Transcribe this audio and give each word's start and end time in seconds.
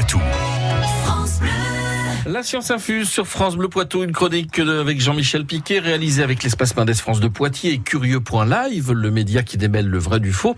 Poitou. 0.00 0.29
La 2.32 2.44
science 2.44 2.70
infuse 2.70 3.08
sur 3.08 3.26
France 3.26 3.56
Bleu 3.56 3.68
Poitou, 3.68 4.04
une 4.04 4.12
chronique 4.12 4.60
avec 4.60 5.00
Jean-Michel 5.00 5.44
Piquet, 5.44 5.80
réalisée 5.80 6.22
avec 6.22 6.44
l'espace 6.44 6.76
Mendes 6.76 6.94
France 6.94 7.18
de 7.18 7.26
Poitiers 7.26 7.72
et 7.72 7.78
Curieux.live, 7.78 8.92
le 8.92 9.10
média 9.10 9.42
qui 9.42 9.56
démêle 9.56 9.88
le 9.88 9.98
vrai 9.98 10.20
du 10.20 10.30
faux. 10.32 10.56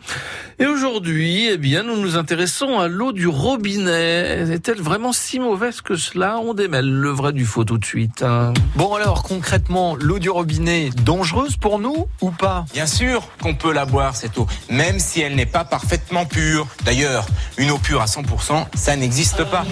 Et 0.59 0.67
aujourd'hui, 0.67 1.49
eh 1.51 1.57
bien, 1.57 1.83
nous 1.83 1.97
nous 1.97 2.19
intéressons 2.19 2.79
à 2.79 2.89
l'eau 2.89 3.13
du 3.13 3.27
robinet. 3.27 4.53
Est-elle 4.53 4.83
vraiment 4.83 5.15
si 5.15 5.41
mauvaise 5.41 5.81
que 5.81 5.97
cela? 5.97 6.39
On 6.41 6.53
démêle 6.53 6.91
le 6.91 7.09
vrai 7.09 7.33
du 7.33 7.47
faux 7.47 7.65
tout 7.65 7.79
de 7.79 7.87
suite. 7.87 8.23
hein. 8.23 8.53
Bon 8.77 8.95
alors 8.95 9.23
concrètement, 9.23 9.97
l'eau 9.97 10.19
du 10.19 10.29
robinet, 10.29 10.91
dangereuse 11.05 11.57
pour 11.57 11.79
nous 11.79 12.07
ou 12.21 12.33
pas? 12.33 12.67
Bien 12.75 12.87
sûr 12.87 13.31
qu'on 13.41 13.55
peut 13.55 13.73
la 13.73 13.87
boire, 13.87 14.15
cette 14.15 14.37
eau, 14.37 14.47
même 14.69 14.99
si 14.99 15.23
elle 15.23 15.37
n'est 15.37 15.47
pas 15.47 15.65
parfaitement 15.65 16.27
pure. 16.27 16.67
D'ailleurs, 16.85 17.25
une 17.57 17.71
eau 17.71 17.79
pure 17.79 18.03
à 18.03 18.07
100%, 18.07 18.67
ça 18.75 18.95
n'existe 18.95 19.43
pas. 19.45 19.65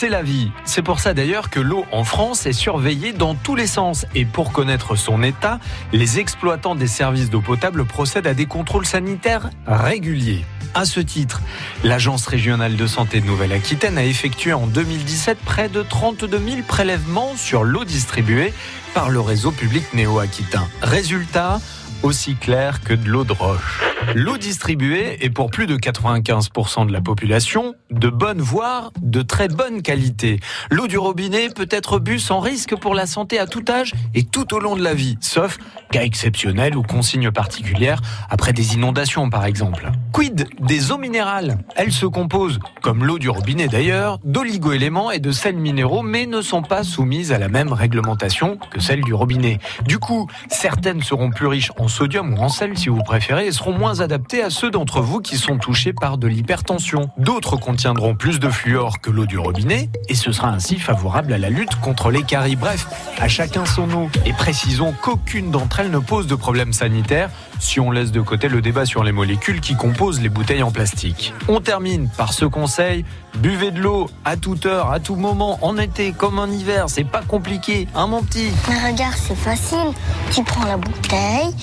C'est 0.00 0.08
la 0.08 0.22
vie. 0.22 0.50
C'est 0.64 0.80
pour 0.80 0.98
ça 0.98 1.12
d'ailleurs 1.12 1.50
que 1.50 1.60
l'eau 1.60 1.84
en 1.92 2.04
France 2.04 2.46
est 2.46 2.54
surveillée 2.54 3.12
dans 3.12 3.34
tous 3.34 3.54
les 3.54 3.66
sens. 3.66 4.06
Et 4.14 4.24
pour 4.24 4.50
connaître 4.50 4.96
son 4.96 5.22
état, 5.22 5.60
les 5.92 6.18
exploitants 6.18 6.74
des 6.74 6.86
services 6.86 7.28
d'eau 7.28 7.42
potable 7.42 7.84
procèdent 7.84 8.26
à 8.26 8.32
des 8.32 8.46
contrôles 8.46 8.86
sanitaires 8.86 9.50
réguliers. 9.66 10.46
À 10.72 10.86
ce 10.86 11.00
titre, 11.00 11.42
l'Agence 11.84 12.26
régionale 12.26 12.76
de 12.76 12.86
santé 12.86 13.20
de 13.20 13.26
Nouvelle-Aquitaine 13.26 13.98
a 13.98 14.04
effectué 14.06 14.54
en 14.54 14.66
2017 14.66 15.36
près 15.36 15.68
de 15.68 15.82
32 15.82 16.38
000 16.38 16.62
prélèvements 16.66 17.36
sur 17.36 17.62
l'eau 17.62 17.84
distribuée 17.84 18.54
par 18.94 19.10
le 19.10 19.20
réseau 19.20 19.50
public 19.50 19.84
néo-aquitain. 19.92 20.66
Résultat, 20.80 21.60
aussi 22.02 22.36
clair 22.36 22.80
que 22.82 22.94
de 22.94 23.06
l'eau 23.06 23.24
de 23.24 23.34
roche. 23.34 23.89
L'eau 24.14 24.38
distribuée 24.38 25.24
est 25.24 25.30
pour 25.30 25.50
plus 25.50 25.66
de 25.66 25.76
95% 25.76 26.86
de 26.86 26.92
la 26.92 27.00
population 27.00 27.74
de 27.90 28.08
bonne 28.08 28.40
voire 28.40 28.90
de 29.00 29.22
très 29.22 29.46
bonne 29.46 29.82
qualité. 29.82 30.40
L'eau 30.70 30.88
du 30.88 30.98
robinet 30.98 31.48
peut 31.50 31.68
être 31.70 31.98
bue 32.00 32.18
sans 32.18 32.40
risque 32.40 32.74
pour 32.74 32.94
la 32.94 33.06
santé 33.06 33.38
à 33.38 33.46
tout 33.46 33.64
âge 33.68 33.92
et 34.14 34.24
tout 34.24 34.52
au 34.54 34.58
long 34.58 34.74
de 34.74 34.82
la 34.82 34.94
vie, 34.94 35.16
sauf 35.20 35.58
cas 35.92 36.02
exceptionnels 36.02 36.76
ou 36.76 36.82
consignes 36.82 37.30
particulières 37.30 38.00
après 38.30 38.52
des 38.52 38.74
inondations 38.74 39.30
par 39.30 39.44
exemple. 39.44 39.90
Quid 40.12 40.48
des 40.60 40.90
eaux 40.90 40.98
minérales? 40.98 41.58
Elles 41.76 41.92
se 41.92 42.06
composent, 42.06 42.58
comme 42.82 43.04
l'eau 43.04 43.18
du 43.18 43.28
robinet 43.28 43.68
d'ailleurs, 43.68 44.18
d'oligo-éléments 44.24 45.12
et 45.12 45.20
de 45.20 45.30
sels 45.30 45.56
minéraux 45.56 46.02
mais 46.02 46.26
ne 46.26 46.42
sont 46.42 46.62
pas 46.62 46.82
soumises 46.82 47.32
à 47.32 47.38
la 47.38 47.48
même 47.48 47.72
réglementation 47.72 48.58
que 48.70 48.80
celle 48.80 49.02
du 49.02 49.14
robinet. 49.14 49.58
Du 49.84 49.98
coup, 49.98 50.28
certaines 50.48 51.02
seront 51.02 51.30
plus 51.30 51.46
riches 51.46 51.72
en 51.78 51.86
sodium 51.86 52.34
ou 52.34 52.38
en 52.38 52.48
sel 52.48 52.76
si 52.76 52.88
vous 52.88 53.02
préférez 53.02 53.46
et 53.46 53.52
seront 53.52 53.76
moins 53.76 53.99
adaptées 54.02 54.42
à 54.42 54.50
ceux 54.50 54.70
d'entre 54.70 55.00
vous 55.00 55.20
qui 55.20 55.36
sont 55.36 55.58
touchés 55.58 55.92
par 55.92 56.18
de 56.18 56.26
l'hypertension. 56.26 57.10
D'autres 57.18 57.56
contiendront 57.56 58.14
plus 58.14 58.40
de 58.40 58.48
fluor 58.48 59.00
que 59.00 59.10
l'eau 59.10 59.26
du 59.26 59.38
robinet 59.38 59.90
et 60.08 60.14
ce 60.14 60.32
sera 60.32 60.48
ainsi 60.48 60.78
favorable 60.78 61.32
à 61.32 61.38
la 61.38 61.50
lutte 61.50 61.76
contre 61.76 62.10
les 62.10 62.22
caries. 62.22 62.56
Bref, 62.56 62.86
à 63.18 63.28
chacun 63.28 63.64
son 63.64 63.90
eau. 63.92 64.08
Et 64.26 64.32
précisons 64.32 64.94
qu'aucune 65.02 65.50
d'entre 65.50 65.80
elles 65.80 65.90
ne 65.90 65.98
pose 65.98 66.26
de 66.26 66.34
problème 66.34 66.72
sanitaire 66.72 67.30
si 67.58 67.78
on 67.78 67.90
laisse 67.90 68.10
de 68.10 68.20
côté 68.20 68.48
le 68.48 68.62
débat 68.62 68.86
sur 68.86 69.04
les 69.04 69.12
molécules 69.12 69.60
qui 69.60 69.76
composent 69.76 70.20
les 70.20 70.30
bouteilles 70.30 70.62
en 70.62 70.70
plastique. 70.70 71.34
On 71.46 71.60
termine 71.60 72.08
par 72.16 72.32
ce 72.32 72.46
conseil, 72.46 73.04
buvez 73.36 73.70
de 73.70 73.80
l'eau 73.80 74.08
à 74.24 74.36
toute 74.36 74.64
heure, 74.66 74.90
à 74.90 74.98
tout 74.98 75.16
moment, 75.16 75.58
en 75.60 75.76
été 75.76 76.12
comme 76.12 76.38
en 76.38 76.46
hiver, 76.46 76.86
c'est 76.88 77.04
pas 77.04 77.20
compliqué, 77.20 77.86
hein 77.94 78.06
mon 78.06 78.22
petit? 78.22 78.48
Mais 78.68 78.90
regarde, 78.90 79.14
c'est 79.16 79.36
facile. 79.36 79.92
Tu 80.32 80.42
prends 80.42 80.64
la 80.64 80.78
bouteille, 80.78 81.54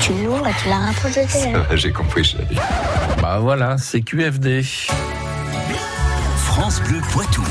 tu 0.00 0.12
l'ouvres 0.24 0.46
et 0.46 0.52
tu 0.62 0.68
la 0.70 0.78
rapproches 0.78 1.14
de. 1.14 1.71
J'ai 1.74 1.90
compris, 1.90 2.22
chérie. 2.22 2.56
Bah 3.20 3.38
voilà, 3.40 3.78
c'est 3.78 4.02
QFD. 4.02 4.62
France 6.36 6.82
Bleu 6.82 7.00
Poitou. 7.12 7.42